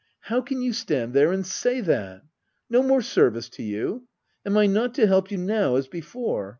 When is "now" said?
5.37-5.75